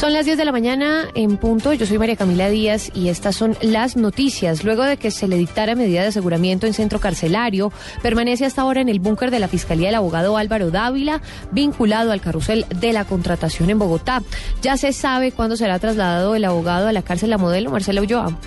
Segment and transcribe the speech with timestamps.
[0.00, 1.74] Son las 10 de la mañana en punto.
[1.74, 4.64] Yo soy María Camila Díaz y estas son las noticias.
[4.64, 7.70] Luego de que se le dictara medida de aseguramiento en centro carcelario,
[8.02, 11.20] permanece hasta ahora en el búnker de la Fiscalía el abogado Álvaro Dávila,
[11.52, 14.22] vinculado al carrusel de la contratación en Bogotá.
[14.62, 18.38] Ya se sabe cuándo será trasladado el abogado a la cárcel La Modelo, Marcela Ulloa.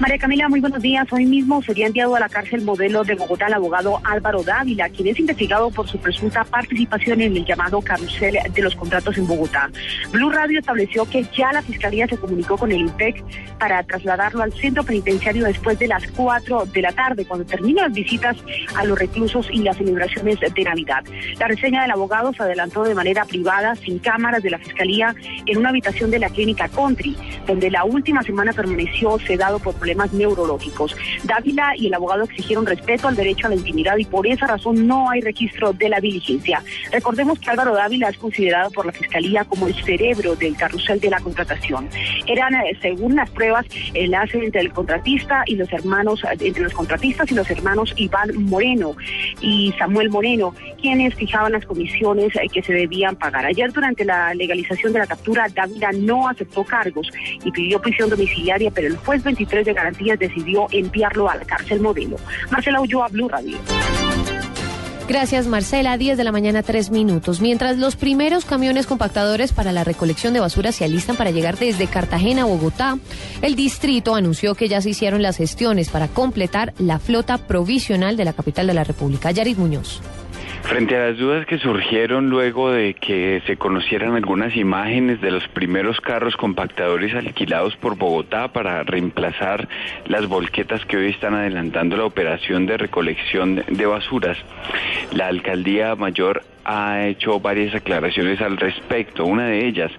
[0.00, 1.06] María Camila, muy buenos días.
[1.12, 5.06] Hoy mismo sería enviado a la cárcel modelo de Bogotá el abogado Álvaro Dávila, quien
[5.06, 9.70] es investigado por su presunta participación en el llamado carrusel de los contratos en Bogotá.
[10.10, 13.22] Blue Radio estableció que ya la Fiscalía se comunicó con el INPEC
[13.60, 17.94] para trasladarlo al centro penitenciario después de las 4 de la tarde, cuando terminan las
[17.94, 18.36] visitas
[18.74, 21.04] a los reclusos y las celebraciones de Navidad.
[21.38, 25.14] La reseña del abogado se adelantó de manera privada, sin cámaras de la Fiscalía,
[25.46, 30.14] en una habitación de la clínica Country, donde la última semana permaneció sedado por problemas
[30.14, 30.96] neurológicos.
[31.24, 34.86] Dávila y el abogado exigieron respeto al derecho a la intimidad y por esa razón
[34.86, 36.62] no hay registro de la diligencia.
[36.90, 41.10] Recordemos que Álvaro Dávila es considerado por la Fiscalía como el cerebro del carrusel de
[41.10, 41.90] la contratación.
[42.26, 46.72] Eran, eh, según las pruebas, enlace entre el contratista y los hermanos, eh, entre los
[46.72, 48.96] contratistas y los hermanos Iván Moreno
[49.42, 53.44] y Samuel Moreno, quienes fijaban las comisiones eh, que se debían pagar.
[53.44, 57.10] Ayer, durante la legalización de la captura, Dávila no aceptó cargos
[57.44, 61.80] y pidió prisión domiciliaria, pero el juez 23 de garantías decidió enviarlo a la cárcel
[61.80, 62.16] modelo.
[62.50, 63.58] Marcela Ulloa, Blue Radio.
[65.06, 65.98] Gracias, Marcela.
[65.98, 67.42] 10 de la mañana, 3 minutos.
[67.42, 71.86] Mientras los primeros camiones compactadores para la recolección de basura se alistan para llegar desde
[71.88, 72.98] Cartagena a Bogotá,
[73.42, 78.24] el distrito anunció que ya se hicieron las gestiones para completar la flota provisional de
[78.24, 79.30] la capital de la República.
[79.30, 80.00] Yarit Muñoz.
[80.64, 85.46] Frente a las dudas que surgieron luego de que se conocieran algunas imágenes de los
[85.48, 89.68] primeros carros compactadores alquilados por Bogotá para reemplazar
[90.06, 94.38] las volquetas que hoy están adelantando la operación de recolección de basuras,
[95.12, 99.26] la alcaldía mayor ha hecho varias aclaraciones al respecto.
[99.26, 99.92] Una de ellas,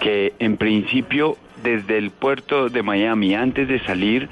[0.00, 4.28] que en principio desde el puerto de Miami antes de salir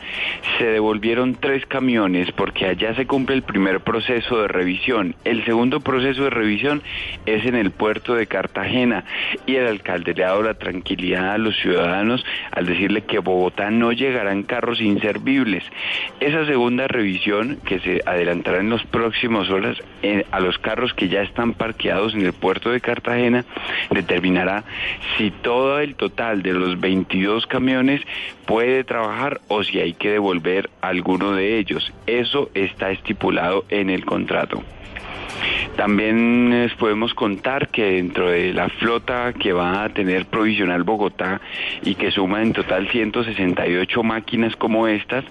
[0.59, 5.15] se devolvieron tres camiones porque allá se cumple el primer proceso de revisión.
[5.25, 6.83] El segundo proceso de revisión
[7.27, 9.05] es en el puerto de Cartagena
[9.47, 13.71] y el alcalde le ha dado la tranquilidad a los ciudadanos al decirle que Bogotá
[13.71, 15.65] no llegarán carros inservibles.
[16.21, 21.09] Esa segunda revisión que se adelantará en las próximas horas eh, a los carros que
[21.09, 23.45] ya están parqueados en el puerto de Cartagena
[23.91, 24.65] determinará
[25.17, 26.81] si todo el total de los
[27.13, 28.01] 22 camiones
[28.47, 31.93] puede trabajar o si hay que devolver alguno de ellos.
[32.07, 34.63] Eso está estipulado en el contrato.
[35.77, 41.41] También les podemos contar que dentro de la flota que va a tener provisional Bogotá
[41.83, 45.25] y que suma en total 168 máquinas como estas,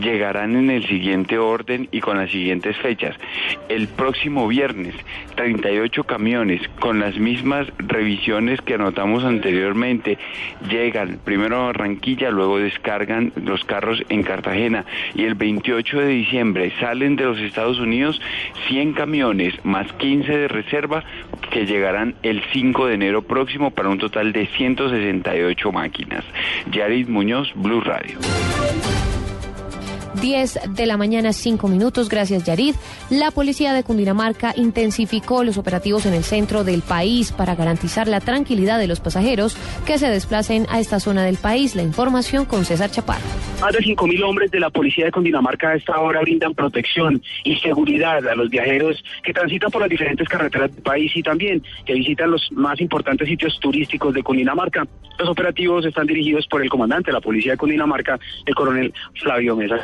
[0.00, 3.16] llegarán en el siguiente orden y con las siguientes fechas.
[3.68, 4.94] El próximo viernes,
[5.36, 10.18] 38 camiones con las mismas revisiones que anotamos anteriormente
[10.68, 16.72] llegan primero a Barranquilla, luego descargan los carros en Cartagena y el 28 de diciembre
[16.80, 18.20] salen de los Estados Unidos
[18.68, 21.04] 100 camiones más 15 de reserva
[21.50, 26.24] que llegarán el 5 de enero próximo para un total de 168 máquinas.
[26.70, 28.18] Yarid Muñoz, Blue Radio.
[30.20, 32.08] 10 de la mañana, 5 minutos.
[32.08, 32.74] Gracias, Yarid.
[33.10, 38.20] La policía de Cundinamarca intensificó los operativos en el centro del país para garantizar la
[38.20, 39.56] tranquilidad de los pasajeros
[39.86, 41.74] que se desplacen a esta zona del país.
[41.74, 43.24] La información con César Chaparro.
[43.60, 47.56] Más de 5.000 hombres de la policía de Cundinamarca a esta hora brindan protección y
[47.56, 51.94] seguridad a los viajeros que transitan por las diferentes carreteras del país y también que
[51.94, 54.86] visitan los más importantes sitios turísticos de Cundinamarca.
[55.18, 59.56] Los operativos están dirigidos por el comandante de la policía de Cundinamarca, el coronel Flavio
[59.56, 59.76] Mesa.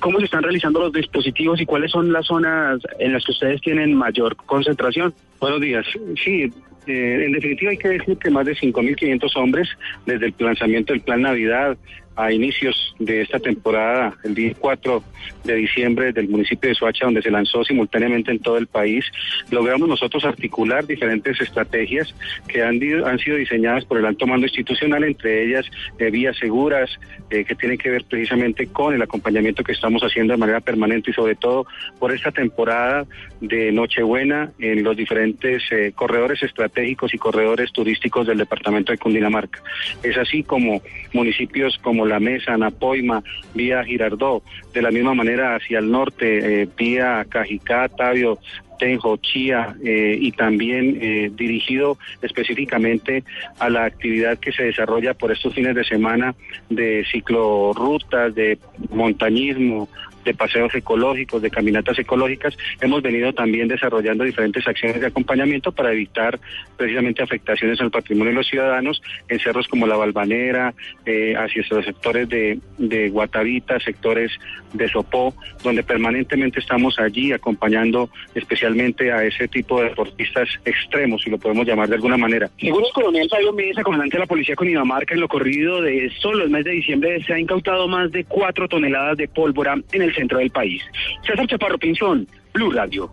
[0.00, 3.60] ¿Cómo se están realizando los dispositivos y cuáles son las zonas en las que ustedes
[3.60, 5.14] tienen mayor concentración?
[5.40, 5.86] Buenos días.
[6.22, 6.50] Sí,
[6.86, 9.68] eh, en definitiva hay que decir que más de 5.500 hombres
[10.06, 11.76] desde el lanzamiento del Plan Navidad
[12.18, 15.04] a inicios de esta temporada, el día 4
[15.44, 19.04] de diciembre del municipio de Soacha, donde se lanzó simultáneamente en todo el país,
[19.52, 22.12] logramos nosotros articular diferentes estrategias
[22.48, 25.64] que han, han sido diseñadas por el alto mando institucional, entre ellas
[26.00, 26.90] eh, vías seguras,
[27.30, 31.12] eh, que tienen que ver precisamente con el acompañamiento que estamos haciendo de manera permanente
[31.12, 31.66] y sobre todo
[32.00, 33.06] por esta temporada
[33.40, 39.62] de Nochebuena en los diferentes eh, corredores estratégicos y corredores turísticos del departamento de Cundinamarca.
[40.02, 40.82] Es así como
[41.12, 43.22] municipios como La Mesa, Napoima,
[43.54, 48.38] vía Girardó, de la misma manera hacia el norte, eh, vía Cajicá, Tabio,
[48.78, 53.24] Tenjo, Chía eh, y también eh, dirigido específicamente
[53.58, 56.34] a la actividad que se desarrolla por estos fines de semana
[56.70, 58.58] de ciclorrutas, de
[58.90, 59.88] montañismo,
[60.28, 65.92] de paseos ecológicos, de caminatas ecológicas, hemos venido también desarrollando diferentes acciones de acompañamiento para
[65.92, 66.38] evitar
[66.76, 70.74] precisamente afectaciones al patrimonio de los ciudadanos en cerros como la Balvanera,
[71.06, 74.32] eh, hacia los sectores de, de Guatavita, sectores
[74.72, 81.30] de Sopó, donde permanentemente estamos allí acompañando especialmente a ese tipo de deportistas extremos, si
[81.30, 82.50] lo podemos llamar de alguna manera.
[82.60, 86.10] Según el coronel Fabio Mesa, comandante de la policía con Cundinamarca, en lo corrido de
[86.20, 90.02] solo el mes de diciembre se ha incautado más de cuatro toneladas de pólvora en
[90.02, 90.82] el centro del país.
[91.26, 93.10] César Chaparro Pinzón, Blue Radio.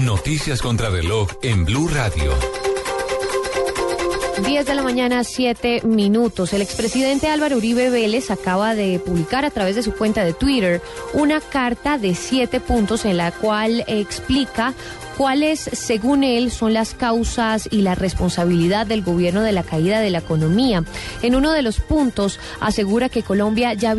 [0.00, 2.34] Noticias contra reloj en Blue Radio.
[4.44, 6.52] 10 de la mañana, 7 minutos.
[6.52, 10.80] El expresidente Álvaro Uribe Vélez acaba de publicar a través de su cuenta de Twitter
[11.12, 14.74] una carta de siete puntos en la cual explica
[15.18, 20.10] cuáles, según él, son las causas y la responsabilidad del gobierno de la caída de
[20.10, 20.84] la economía.
[21.22, 23.96] En uno de los puntos asegura que Colombia ya,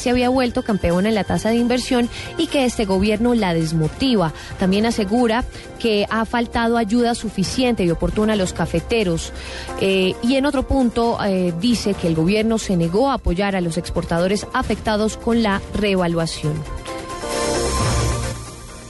[0.00, 4.32] se había vuelto campeona en la tasa de inversión y que este gobierno la desmotiva.
[4.58, 5.44] También asegura
[5.78, 9.32] que ha faltado ayuda suficiente y oportuna a los cafeteros.
[9.80, 13.60] Eh, y en otro punto eh, dice que el gobierno se negó a apoyar a
[13.60, 16.79] los exportadores afectados con la reevaluación.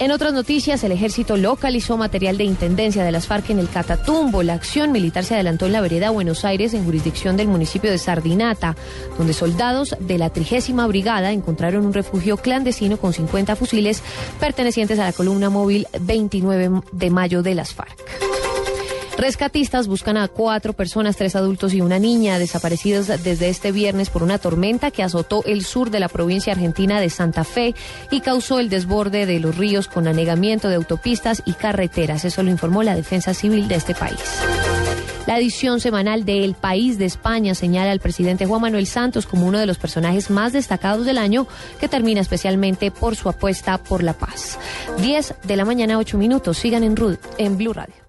[0.00, 4.43] En otras noticias, el ejército localizó material de intendencia de las FARC en el Catatumbo.
[4.43, 7.99] La acción militar se adelantó en la vereda Buenos Aires, en jurisdicción del municipio de
[7.99, 8.76] Sardinata,
[9.19, 14.02] donde soldados de la trigésima brigada encontraron un refugio clandestino con 50 fusiles
[14.41, 18.30] pertenecientes a la columna móvil 29 de mayo de las FARC.
[19.20, 24.22] Rescatistas buscan a cuatro personas, tres adultos y una niña, desaparecidos desde este viernes por
[24.22, 27.75] una tormenta que azotó el sur de la provincia argentina de Santa Fe
[28.11, 32.25] y causó el desborde de los ríos con anegamiento de autopistas y carreteras.
[32.25, 34.19] Eso lo informó la Defensa Civil de este país.
[35.26, 39.46] La edición semanal de El País de España señala al presidente Juan Manuel Santos como
[39.46, 41.46] uno de los personajes más destacados del año,
[41.78, 44.58] que termina especialmente por su apuesta por la paz.
[44.96, 46.56] 10 de la mañana, 8 minutos.
[46.56, 46.96] Sigan en,
[47.37, 48.00] en Blue Radio.